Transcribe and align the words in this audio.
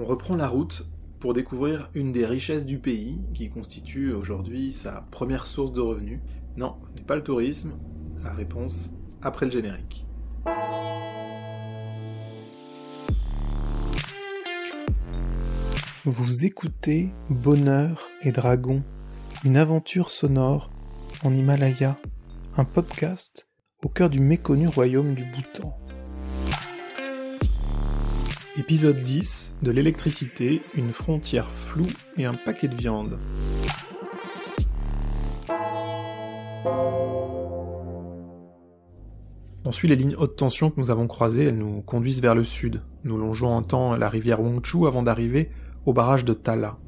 On 0.00 0.04
reprend 0.04 0.36
la 0.36 0.46
route 0.46 0.86
pour 1.18 1.34
découvrir 1.34 1.90
une 1.92 2.12
des 2.12 2.24
richesses 2.24 2.64
du 2.64 2.78
pays 2.78 3.18
qui 3.34 3.50
constitue 3.50 4.12
aujourd'hui 4.12 4.70
sa 4.70 5.04
première 5.10 5.48
source 5.48 5.72
de 5.72 5.80
revenus. 5.80 6.20
Non, 6.56 6.76
ce 6.86 6.92
n'est 6.92 7.04
pas 7.04 7.16
le 7.16 7.24
tourisme. 7.24 7.72
La 8.22 8.32
réponse 8.32 8.92
après 9.22 9.46
le 9.46 9.50
générique. 9.50 10.06
Vous 16.04 16.44
écoutez 16.44 17.10
Bonheur 17.28 18.08
et 18.22 18.30
Dragon, 18.30 18.84
une 19.44 19.56
aventure 19.56 20.10
sonore 20.10 20.70
en 21.24 21.32
Himalaya, 21.32 21.98
un 22.56 22.64
podcast 22.64 23.48
au 23.82 23.88
cœur 23.88 24.10
du 24.10 24.20
méconnu 24.20 24.68
royaume 24.68 25.14
du 25.14 25.24
Bhoutan. 25.24 25.76
Épisode 28.58 29.00
10 29.02 29.54
de 29.62 29.70
l'électricité, 29.70 30.62
une 30.74 30.90
frontière 30.90 31.48
floue 31.48 31.86
et 32.16 32.24
un 32.24 32.34
paquet 32.34 32.66
de 32.66 32.74
viande. 32.74 33.16
On 39.64 39.70
suit 39.70 39.86
les 39.86 39.94
lignes 39.94 40.16
haute 40.16 40.34
tension 40.34 40.70
que 40.70 40.80
nous 40.80 40.90
avons 40.90 41.06
croisées, 41.06 41.44
elles 41.44 41.56
nous 41.56 41.82
conduisent 41.82 42.20
vers 42.20 42.34
le 42.34 42.42
sud. 42.42 42.82
Nous 43.04 43.16
longeons 43.16 43.56
un 43.56 43.62
temps 43.62 43.94
la 43.94 44.08
rivière 44.08 44.42
Wangchu 44.42 44.88
avant 44.88 45.04
d'arriver 45.04 45.50
au 45.86 45.92
barrage 45.92 46.24
de 46.24 46.32
Tala. 46.32 46.78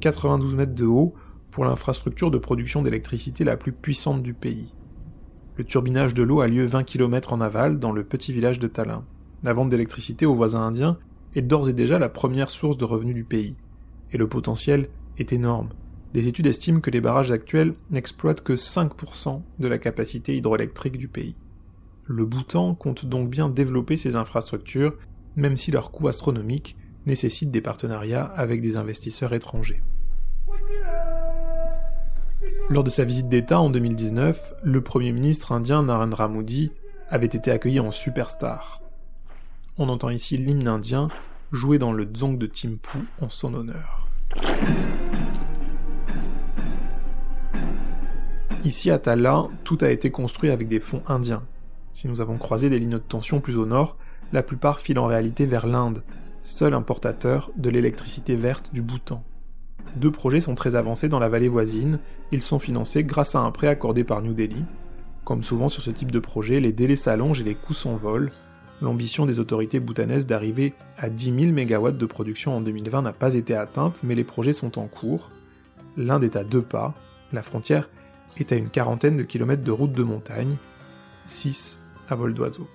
92 0.00 0.54
mètres 0.54 0.74
de 0.74 0.86
haut 0.86 1.12
pour 1.50 1.66
l'infrastructure 1.66 2.30
de 2.30 2.38
production 2.38 2.80
d'électricité 2.80 3.44
la 3.44 3.58
plus 3.58 3.72
puissante 3.72 4.22
du 4.22 4.32
pays. 4.32 4.72
Le 5.58 5.64
turbinage 5.64 6.14
de 6.14 6.22
l'eau 6.22 6.40
a 6.40 6.48
lieu 6.48 6.64
20 6.64 6.84
km 6.84 7.34
en 7.34 7.42
aval 7.42 7.78
dans 7.78 7.92
le 7.92 8.04
petit 8.04 8.32
village 8.32 8.58
de 8.58 8.68
Tala. 8.68 9.02
La 9.42 9.52
vente 9.52 9.68
d'électricité 9.68 10.24
aux 10.24 10.34
voisins 10.34 10.62
indiens 10.62 10.98
est 11.34 11.42
d'ores 11.42 11.68
et 11.68 11.72
déjà 11.72 11.98
la 11.98 12.08
première 12.08 12.50
source 12.50 12.76
de 12.76 12.84
revenus 12.84 13.14
du 13.14 13.24
pays. 13.24 13.56
Et 14.12 14.18
le 14.18 14.28
potentiel 14.28 14.88
est 15.18 15.32
énorme. 15.32 15.70
Des 16.12 16.26
études 16.26 16.46
estiment 16.46 16.80
que 16.80 16.90
les 16.90 17.00
barrages 17.00 17.30
actuels 17.30 17.74
n'exploitent 17.90 18.42
que 18.42 18.54
5% 18.54 19.42
de 19.58 19.68
la 19.68 19.78
capacité 19.78 20.36
hydroélectrique 20.36 20.98
du 20.98 21.06
pays. 21.06 21.36
Le 22.04 22.24
Bhoutan 22.24 22.74
compte 22.74 23.06
donc 23.06 23.30
bien 23.30 23.48
développer 23.48 23.96
ses 23.96 24.16
infrastructures, 24.16 24.96
même 25.36 25.56
si 25.56 25.70
leur 25.70 25.92
coût 25.92 26.08
astronomique 26.08 26.76
nécessite 27.06 27.52
des 27.52 27.60
partenariats 27.60 28.24
avec 28.24 28.60
des 28.60 28.76
investisseurs 28.76 29.32
étrangers. 29.32 29.82
Lors 32.68 32.84
de 32.84 32.90
sa 32.90 33.04
visite 33.04 33.28
d'État 33.28 33.60
en 33.60 33.70
2019, 33.70 34.54
le 34.62 34.80
Premier 34.80 35.12
ministre 35.12 35.52
indien 35.52 35.84
Narendra 35.84 36.26
Modi 36.26 36.72
avait 37.08 37.26
été 37.26 37.50
accueilli 37.50 37.80
en 37.80 37.92
superstar. 37.92 38.80
On 39.82 39.88
entend 39.88 40.10
ici 40.10 40.36
l'hymne 40.36 40.68
indien 40.68 41.08
joué 41.52 41.78
dans 41.78 41.94
le 41.94 42.04
dzong 42.04 42.36
de 42.36 42.44
Timpu 42.44 42.98
en 43.18 43.30
son 43.30 43.54
honneur. 43.54 44.06
Ici 48.62 48.90
à 48.90 48.98
Tala, 48.98 49.46
tout 49.64 49.78
a 49.80 49.88
été 49.88 50.10
construit 50.10 50.50
avec 50.50 50.68
des 50.68 50.80
fonds 50.80 51.02
indiens. 51.06 51.44
Si 51.94 52.08
nous 52.08 52.20
avons 52.20 52.36
croisé 52.36 52.68
des 52.68 52.78
lignes 52.78 52.90
de 52.90 52.98
tension 52.98 53.40
plus 53.40 53.56
au 53.56 53.64
nord, 53.64 53.96
la 54.34 54.42
plupart 54.42 54.80
filent 54.80 54.98
en 54.98 55.06
réalité 55.06 55.46
vers 55.46 55.66
l'Inde, 55.66 56.04
seul 56.42 56.74
importateur 56.74 57.50
de 57.56 57.70
l'électricité 57.70 58.36
verte 58.36 58.74
du 58.74 58.82
Bhoutan. 58.82 59.24
Deux 59.96 60.12
projets 60.12 60.42
sont 60.42 60.54
très 60.54 60.74
avancés 60.74 61.08
dans 61.08 61.20
la 61.20 61.30
vallée 61.30 61.48
voisine, 61.48 62.00
ils 62.32 62.42
sont 62.42 62.58
financés 62.58 63.02
grâce 63.02 63.34
à 63.34 63.40
un 63.40 63.50
prêt 63.50 63.68
accordé 63.68 64.04
par 64.04 64.20
New 64.20 64.34
Delhi. 64.34 64.62
Comme 65.24 65.42
souvent 65.42 65.70
sur 65.70 65.82
ce 65.82 65.90
type 65.90 66.12
de 66.12 66.18
projet, 66.18 66.60
les 66.60 66.72
délais 66.72 66.96
s'allongent 66.96 67.40
et 67.40 67.44
les 67.44 67.54
coûts 67.54 67.72
s'envolent, 67.72 68.30
L'ambition 68.82 69.26
des 69.26 69.40
autorités 69.40 69.78
bhoutanaises 69.78 70.26
d'arriver 70.26 70.72
à 70.96 71.10
10 71.10 71.52
000 71.52 71.80
MW 71.80 71.92
de 71.92 72.06
production 72.06 72.56
en 72.56 72.60
2020 72.60 73.02
n'a 73.02 73.12
pas 73.12 73.34
été 73.34 73.54
atteinte, 73.54 74.00
mais 74.02 74.14
les 74.14 74.24
projets 74.24 74.54
sont 74.54 74.78
en 74.78 74.86
cours. 74.86 75.28
L'Inde 75.96 76.24
est 76.24 76.36
à 76.36 76.44
deux 76.44 76.62
pas, 76.62 76.94
la 77.32 77.42
frontière 77.42 77.90
est 78.38 78.52
à 78.52 78.56
une 78.56 78.70
quarantaine 78.70 79.16
de 79.16 79.22
kilomètres 79.22 79.64
de 79.64 79.70
route 79.70 79.92
de 79.92 80.02
montagne, 80.02 80.56
6 81.26 81.78
à 82.08 82.14
vol 82.14 82.32
d'oiseau. 82.32 82.66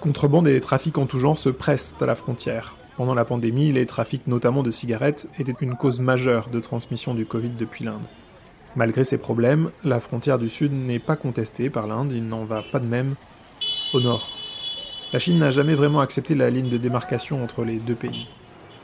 Contrebande 0.00 0.48
et 0.48 0.52
les 0.52 0.60
trafics 0.60 0.98
en 0.98 1.06
tout 1.06 1.18
genre 1.18 1.38
se 1.38 1.50
pressent 1.50 1.94
à 2.00 2.06
la 2.06 2.14
frontière. 2.14 2.76
Pendant 2.96 3.14
la 3.14 3.24
pandémie, 3.24 3.72
les 3.72 3.86
trafics 3.86 4.26
notamment 4.26 4.62
de 4.62 4.70
cigarettes 4.70 5.26
étaient 5.38 5.56
une 5.60 5.76
cause 5.76 5.98
majeure 5.98 6.48
de 6.48 6.60
transmission 6.60 7.14
du 7.14 7.26
Covid 7.26 7.50
depuis 7.50 7.84
l'Inde. 7.84 8.04
Malgré 8.76 9.04
ces 9.04 9.18
problèmes, 9.18 9.70
la 9.84 10.00
frontière 10.00 10.38
du 10.38 10.48
sud 10.48 10.72
n'est 10.72 10.98
pas 10.98 11.16
contestée 11.16 11.70
par 11.70 11.86
l'Inde, 11.86 12.12
il 12.12 12.26
n'en 12.26 12.44
va 12.44 12.62
pas 12.62 12.80
de 12.80 12.86
même 12.86 13.14
au 13.92 14.00
nord. 14.00 14.28
La 15.12 15.20
Chine 15.20 15.38
n'a 15.38 15.52
jamais 15.52 15.74
vraiment 15.74 16.00
accepté 16.00 16.34
la 16.34 16.50
ligne 16.50 16.68
de 16.68 16.76
démarcation 16.76 17.44
entre 17.44 17.64
les 17.64 17.78
deux 17.78 17.94
pays. 17.94 18.26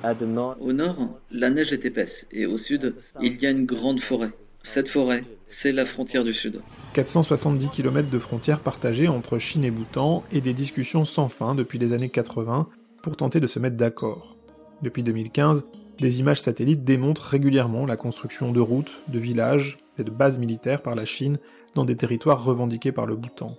Au 0.05 0.73
nord, 0.73 1.19
la 1.31 1.51
neige 1.51 1.73
est 1.73 1.85
épaisse 1.85 2.27
et 2.31 2.47
au 2.47 2.57
sud, 2.57 2.95
il 3.21 3.43
y 3.43 3.47
a 3.47 3.51
une 3.51 3.67
grande 3.67 4.01
forêt. 4.01 4.31
Cette 4.63 4.89
forêt, 4.89 5.25
c'est 5.47 5.73
la 5.73 5.85
frontière 5.85 6.23
du 6.23 6.33
sud. 6.33 6.61
470 6.93 7.69
km 7.71 8.11
de 8.11 8.19
frontières 8.19 8.61
partagées 8.61 9.09
entre 9.09 9.39
Chine 9.39 9.65
et 9.65 9.71
Bhoutan 9.71 10.23
et 10.33 10.41
des 10.41 10.53
discussions 10.53 11.05
sans 11.05 11.29
fin 11.29 11.55
depuis 11.55 11.79
les 11.79 11.93
années 11.93 12.11
80 12.11 12.69
pour 13.03 13.17
tenter 13.17 13.41
de 13.41 13.47
se 13.47 13.59
mettre 13.59 13.77
d'accord. 13.77 14.37
Depuis 14.83 15.03
2015, 15.03 15.65
des 16.01 16.21
images 16.21 16.41
satellites 16.41 16.85
démontrent 16.85 17.23
régulièrement 17.23 17.85
la 17.85 17.97
construction 17.97 18.51
de 18.51 18.61
routes, 18.61 19.05
de 19.09 19.19
villages 19.19 19.77
et 19.99 20.05
de 20.05 20.11
bases 20.11 20.39
militaires 20.39 20.83
par 20.83 20.95
la 20.95 21.05
Chine 21.05 21.39
dans 21.75 21.85
des 21.85 21.97
territoires 21.97 22.43
revendiqués 22.43 22.91
par 22.91 23.07
le 23.07 23.17
Bhoutan. 23.17 23.57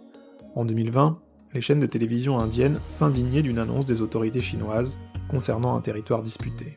En 0.55 0.65
2020, 0.65 1.17
les 1.53 1.61
chaînes 1.61 1.79
de 1.79 1.85
télévision 1.85 2.39
indiennes 2.39 2.79
s'indignaient 2.87 3.43
d'une 3.43 3.59
annonce 3.59 3.85
des 3.85 4.01
autorités 4.01 4.41
chinoises 4.41 4.97
concernant 5.29 5.75
un 5.75 5.81
territoire 5.81 6.23
disputé. 6.23 6.75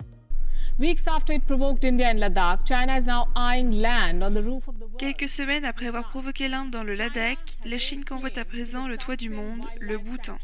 Quelques 4.99 5.29
semaines 5.29 5.65
après 5.65 5.87
avoir 5.87 6.09
provoqué 6.11 6.49
l'Inde 6.49 6.71
dans 6.71 6.83
le 6.83 6.95
Ladakh, 6.95 7.39
la 7.65 7.79
Chine 7.79 8.05
convoite 8.05 8.39
à 8.39 8.45
présent 8.45 8.87
le 8.87 8.99
toit 8.99 9.17
du 9.17 9.31
monde, 9.31 9.65
le 9.81 9.99
Bhoutan. 9.99 10.37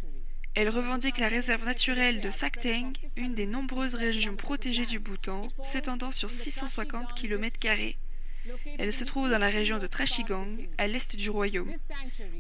Elle 0.55 0.69
revendique 0.69 1.19
la 1.19 1.29
réserve 1.29 1.65
naturelle 1.65 2.21
de 2.21 2.31
Sakteng, 2.31 2.93
une 3.17 3.35
des 3.35 3.47
nombreuses 3.47 3.95
régions 3.95 4.37
protégées 4.37 4.87
du 4.87 4.99
Bhoutan, 4.99 5.47
s'étendant 5.63 6.13
sur 6.13 6.31
650 6.31 7.15
km. 7.15 7.59
Elle 8.79 8.93
se 8.93 9.05
trouve 9.05 9.31
dans 9.31 9.39
la 9.39 9.49
région 9.49 9.79
de 9.79 9.87
Trashigang, 9.87 10.69
à 10.79 10.87
l'est 10.87 11.15
du 11.15 11.31
royaume. 11.31 11.73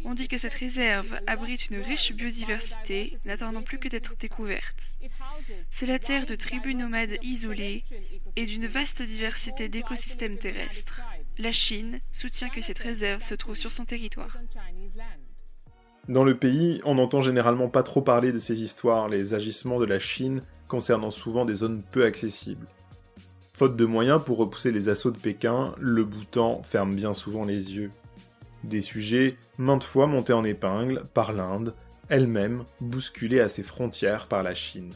On 0.04 0.14
dit 0.14 0.28
que 0.28 0.38
cette 0.38 0.54
réserve 0.54 1.20
abrite 1.26 1.68
une 1.68 1.80
riche 1.80 2.12
biodiversité, 2.12 3.18
n'attendant 3.24 3.62
plus 3.62 3.78
que 3.78 3.88
d'être 3.88 4.16
découverte. 4.16 4.94
C'est 5.70 5.86
la 5.86 5.98
terre 5.98 6.26
de 6.26 6.34
tribus 6.34 6.74
nomades 6.74 7.18
isolées 7.22 7.82
et 8.36 8.46
d'une 8.46 8.66
vaste 8.66 9.02
diversité 9.02 9.68
d'écosystèmes 9.68 10.36
terrestres. 10.36 11.00
La 11.38 11.52
Chine 11.52 12.00
soutient 12.12 12.48
que 12.48 12.60
cette 12.60 12.80
réserve 12.80 13.22
se 13.22 13.34
trouve 13.34 13.56
sur 13.56 13.70
son 13.70 13.84
territoire. 13.84 14.36
Dans 16.08 16.24
le 16.24 16.36
pays, 16.36 16.80
on 16.84 16.94
n'entend 16.94 17.20
généralement 17.20 17.68
pas 17.68 17.82
trop 17.82 18.00
parler 18.00 18.32
de 18.32 18.38
ces 18.38 18.62
histoires, 18.62 19.08
les 19.08 19.34
agissements 19.34 19.78
de 19.78 19.84
la 19.84 19.98
Chine 19.98 20.42
concernant 20.66 21.10
souvent 21.10 21.44
des 21.44 21.54
zones 21.54 21.82
peu 21.90 22.04
accessibles. 22.04 22.66
Faute 23.52 23.76
de 23.76 23.84
moyens 23.84 24.22
pour 24.24 24.38
repousser 24.38 24.72
les 24.72 24.88
assauts 24.88 25.10
de 25.10 25.18
Pékin, 25.18 25.74
le 25.78 26.04
Bhoutan 26.04 26.62
ferme 26.62 26.94
bien 26.94 27.12
souvent 27.12 27.44
les 27.44 27.76
yeux. 27.76 27.90
Des 28.64 28.80
sujets 28.80 29.36
maintes 29.58 29.84
fois 29.84 30.06
montés 30.06 30.32
en 30.32 30.44
épingle 30.44 31.04
par 31.12 31.32
l'Inde, 31.32 31.74
elle-même 32.08 32.64
bousculée 32.80 33.40
à 33.40 33.48
ses 33.48 33.62
frontières 33.62 34.26
par 34.26 34.42
la 34.42 34.54
Chine. 34.54 34.92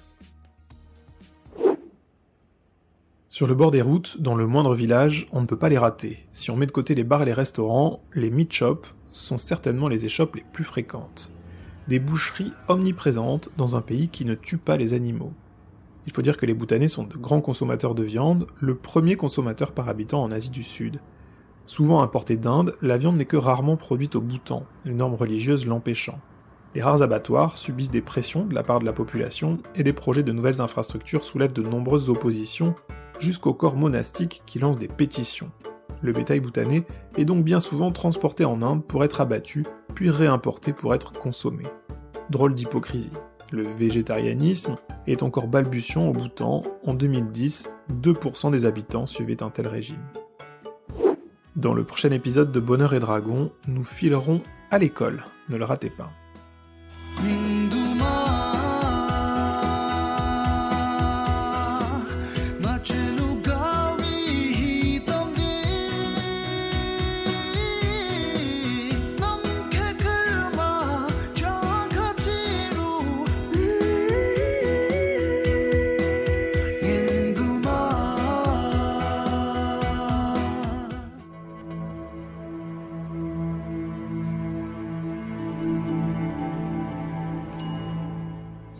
Sur 3.28 3.46
le 3.46 3.54
bord 3.54 3.70
des 3.70 3.82
routes, 3.82 4.20
dans 4.20 4.36
le 4.36 4.46
moindre 4.46 4.74
village, 4.74 5.26
on 5.32 5.40
ne 5.40 5.46
peut 5.46 5.58
pas 5.58 5.68
les 5.68 5.78
rater. 5.78 6.24
Si 6.32 6.50
on 6.50 6.56
met 6.56 6.66
de 6.66 6.72
côté 6.72 6.94
les 6.94 7.04
bars 7.04 7.22
et 7.22 7.26
les 7.26 7.32
restaurants, 7.32 8.00
les 8.14 8.30
meat 8.30 8.52
shops, 8.52 8.88
sont 9.14 9.38
certainement 9.38 9.88
les 9.88 10.04
échoppes 10.04 10.36
les 10.36 10.44
plus 10.52 10.64
fréquentes. 10.64 11.30
Des 11.88 11.98
boucheries 11.98 12.52
omniprésentes 12.68 13.50
dans 13.56 13.76
un 13.76 13.80
pays 13.80 14.08
qui 14.08 14.24
ne 14.24 14.34
tue 14.34 14.58
pas 14.58 14.76
les 14.76 14.92
animaux. 14.92 15.32
Il 16.06 16.12
faut 16.12 16.22
dire 16.22 16.36
que 16.36 16.46
les 16.46 16.54
Bhoutanais 16.54 16.88
sont 16.88 17.04
de 17.04 17.16
grands 17.16 17.40
consommateurs 17.40 17.94
de 17.94 18.02
viande, 18.02 18.46
le 18.60 18.74
premier 18.74 19.16
consommateur 19.16 19.72
par 19.72 19.88
habitant 19.88 20.22
en 20.22 20.32
Asie 20.32 20.50
du 20.50 20.62
Sud. 20.62 21.00
Souvent 21.66 22.02
importée 22.02 22.36
d'Inde, 22.36 22.76
la 22.82 22.98
viande 22.98 23.16
n'est 23.16 23.24
que 23.24 23.36
rarement 23.36 23.76
produite 23.76 24.16
au 24.16 24.20
Bhoutan, 24.20 24.66
une 24.84 24.98
norme 24.98 25.14
religieuse 25.14 25.66
l'empêchant. 25.66 26.18
Les 26.74 26.82
rares 26.82 27.02
abattoirs 27.02 27.56
subissent 27.56 27.90
des 27.90 28.02
pressions 28.02 28.44
de 28.44 28.54
la 28.54 28.64
part 28.64 28.80
de 28.80 28.84
la 28.84 28.92
population 28.92 29.58
et 29.76 29.82
les 29.82 29.92
projets 29.92 30.24
de 30.24 30.32
nouvelles 30.32 30.60
infrastructures 30.60 31.24
soulèvent 31.24 31.52
de 31.52 31.62
nombreuses 31.62 32.10
oppositions, 32.10 32.74
jusqu'au 33.20 33.54
corps 33.54 33.76
monastique 33.76 34.42
qui 34.44 34.58
lance 34.58 34.78
des 34.78 34.88
pétitions. 34.88 35.50
Le 36.02 36.12
bétail 36.12 36.40
bhoutanais 36.40 36.84
est 37.16 37.24
donc 37.24 37.44
bien 37.44 37.60
souvent 37.60 37.90
transporté 37.92 38.44
en 38.44 38.62
Inde 38.62 38.84
pour 38.84 39.04
être 39.04 39.20
abattu, 39.20 39.64
puis 39.94 40.10
réimporté 40.10 40.72
pour 40.72 40.94
être 40.94 41.12
consommé. 41.12 41.64
Drôle 42.30 42.54
d'hypocrisie. 42.54 43.10
Le 43.50 43.62
végétarianisme 43.62 44.76
est 45.06 45.22
encore 45.22 45.46
balbutiant 45.46 46.08
au 46.08 46.12
Bhoutan. 46.12 46.62
En 46.84 46.94
2010, 46.94 47.70
2% 48.02 48.50
des 48.50 48.64
habitants 48.64 49.06
suivaient 49.06 49.42
un 49.42 49.50
tel 49.50 49.68
régime. 49.68 50.02
Dans 51.56 51.74
le 51.74 51.84
prochain 51.84 52.10
épisode 52.10 52.50
de 52.50 52.58
Bonheur 52.58 52.94
et 52.94 53.00
Dragon, 53.00 53.52
nous 53.68 53.84
filerons 53.84 54.40
à 54.70 54.78
l'école. 54.78 55.24
Ne 55.48 55.56
le 55.56 55.64
ratez 55.64 55.90
pas. 55.90 56.10